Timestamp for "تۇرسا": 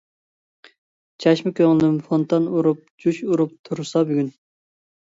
3.71-4.07